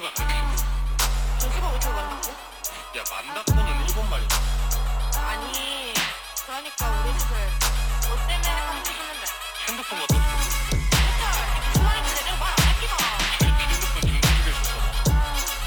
[0.00, 0.14] 돼지가
[1.38, 2.30] 돼지가 왜 들어갔는데?
[2.30, 4.28] 야 만다코는 일본 말이야
[5.26, 5.92] 아니
[6.46, 9.26] 그러니까 우리 집을 아, 어, 뭐 때문에 하는 짓는데
[9.68, 10.18] 핸드폰 어떻게
[13.60, 14.72] 핸드폰 중국에 줬어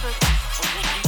[0.01, 1.02] 그래?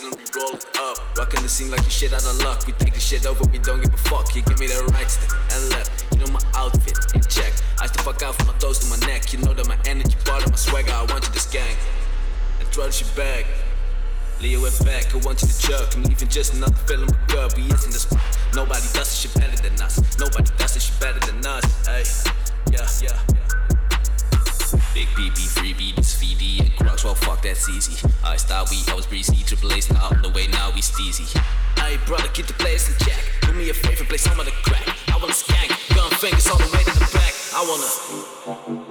[0.00, 1.16] Throw we roll up.
[1.16, 2.66] Rockin' the scene like you shit out of luck.
[2.66, 4.34] We take the shit over, we don't give a fuck.
[4.34, 5.18] You give me that right
[5.52, 6.04] and left.
[6.12, 7.52] You know my outfit in check.
[7.78, 9.32] I used to fuck out from my toes to my neck.
[9.32, 10.92] You know that my energy part of my swagger.
[10.92, 11.46] I wanted this
[12.94, 13.63] shit back.
[14.44, 15.96] Leo it back, I want you to jerk.
[15.96, 17.48] I'm leaving just another feeling my girl.
[17.56, 18.04] We is in this.
[18.54, 19.96] Nobody does this shit better than us.
[20.20, 21.64] Nobody does this shit better than us.
[21.88, 22.04] Hey,
[22.70, 23.16] yeah, yeah.
[24.92, 28.06] Big BB, freebie, this VD, and Crocs, well, fuck, that's easy.
[28.22, 31.24] I style, we always breezy, triple A style, on the way now, we steezy.
[31.78, 33.16] Hey, brother, keep the place in check.
[33.40, 34.86] Do me a favor, play some of the crack.
[35.08, 37.32] I wanna skank, gun fingers all the way to the back.
[37.54, 38.83] I wanna.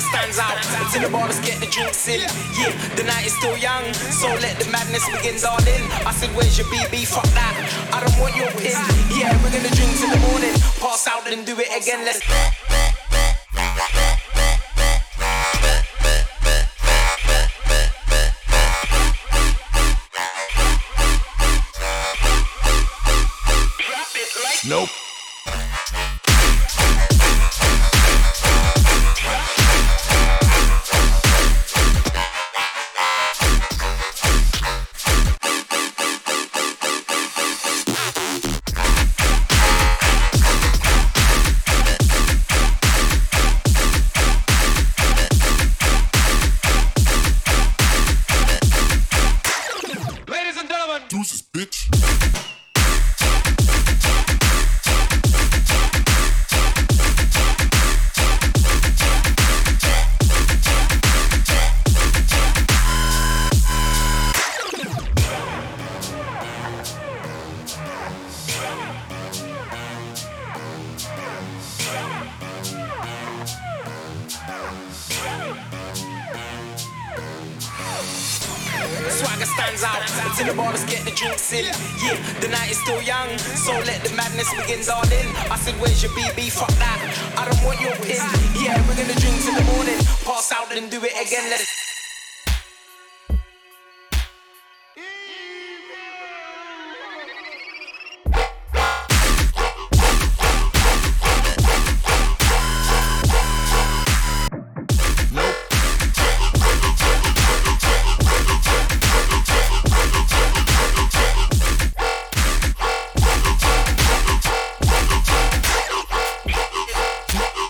[0.00, 0.58] Swagger stands out.
[0.80, 2.20] Until the bar, let's get the drinks in.
[2.58, 5.82] Yeah, the night is still young, so let the madness begin, darling.
[6.06, 7.06] I said, Where's your BB?
[7.06, 7.54] Fuck that.
[7.92, 8.78] I don't want your pin.
[9.18, 10.54] Yeah, we're gonna drink till the morning.
[10.80, 12.04] Pass out and do it again.
[12.04, 12.67] Let's.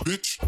[0.05, 0.39] Bitch.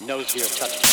[0.00, 0.92] No touchdown.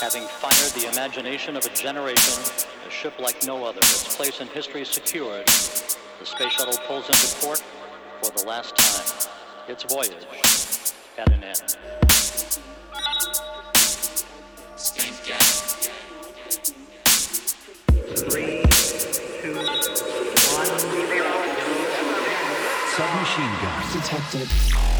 [0.00, 2.42] Having fired the imagination of a generation,
[2.86, 7.26] a ship like no other, its place in history secured, the space shuttle pulls into
[7.44, 7.62] port
[8.22, 9.28] for the last time.
[9.68, 10.12] Its voyage
[11.18, 11.76] at an end.
[18.30, 18.62] Three,
[19.42, 19.54] two,
[20.54, 21.32] one, zero.
[22.96, 24.93] Submachine gun detected.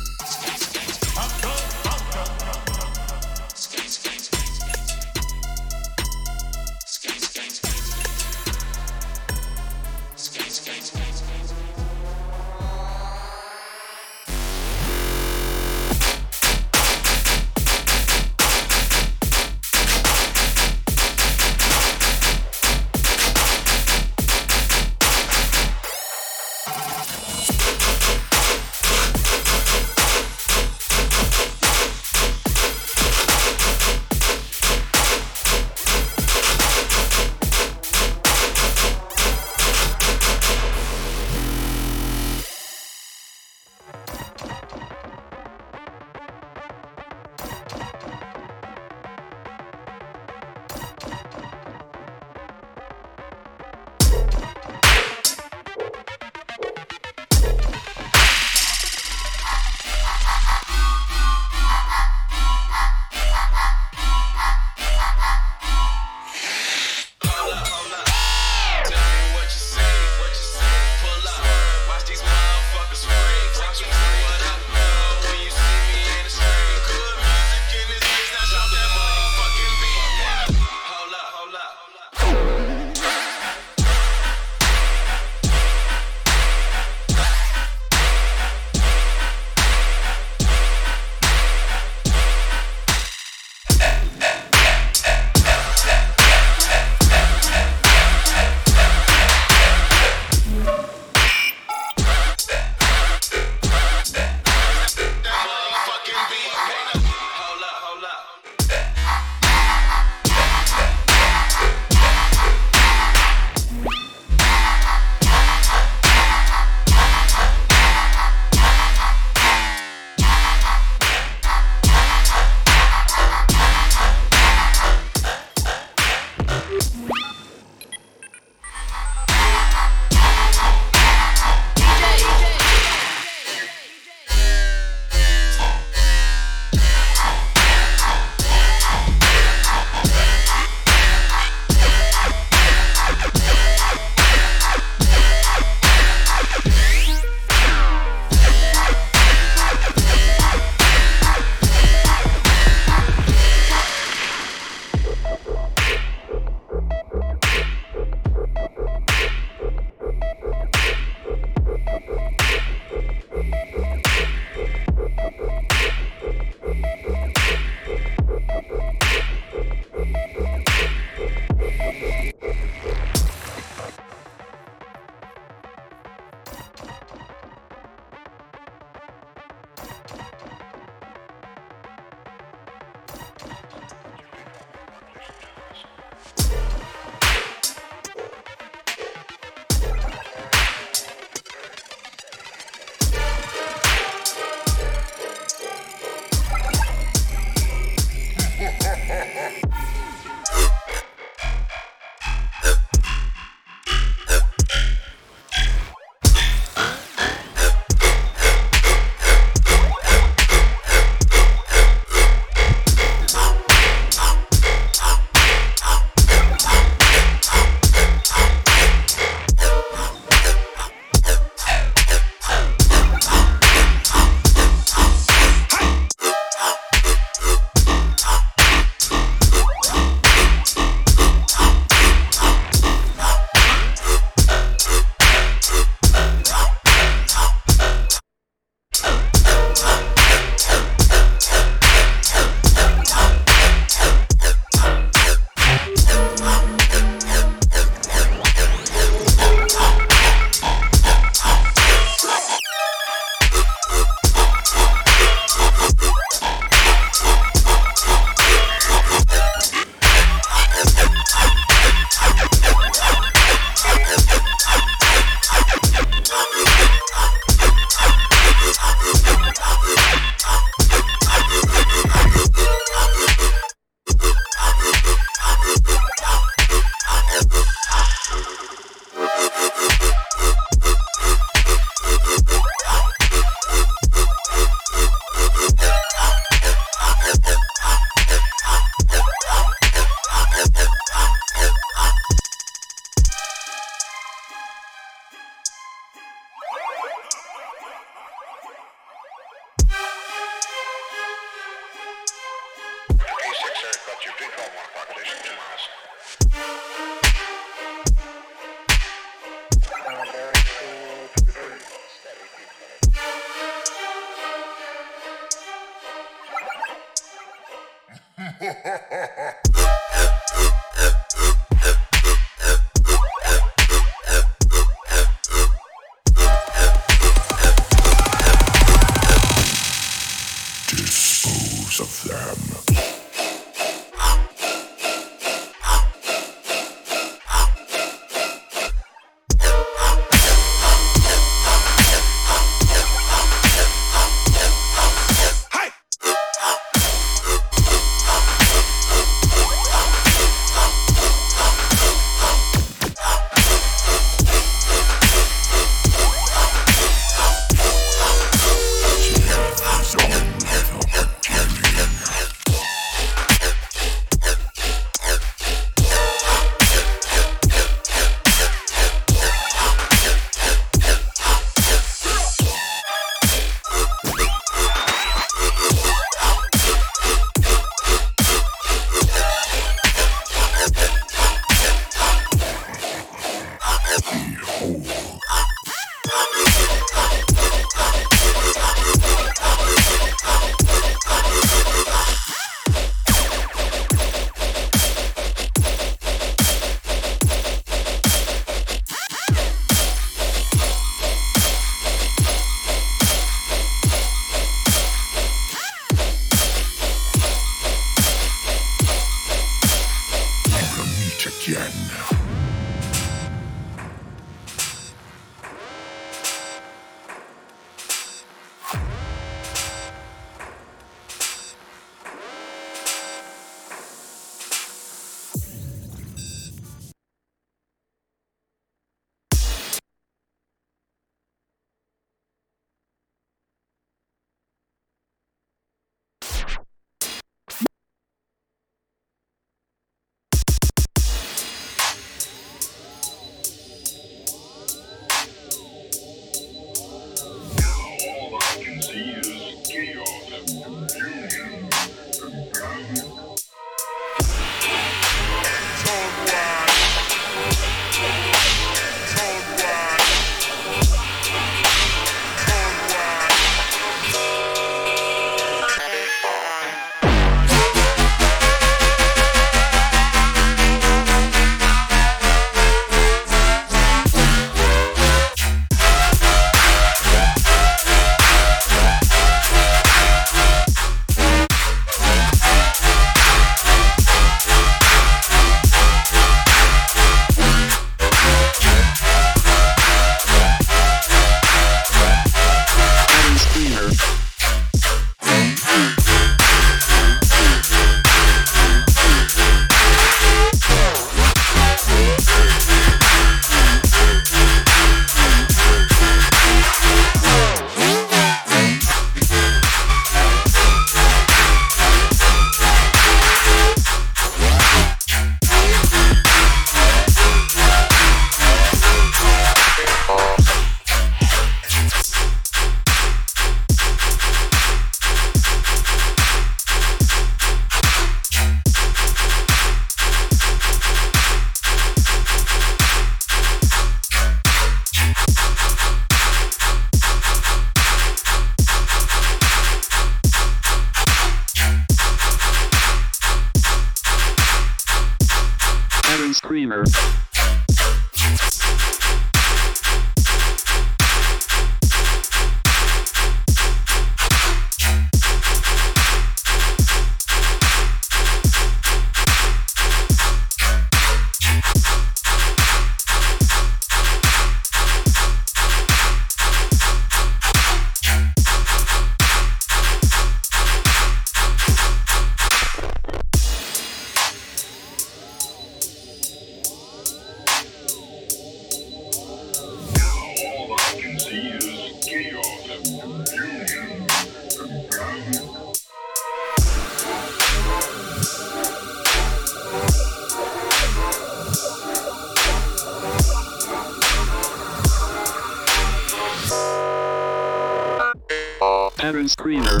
[599.48, 600.00] Screamer.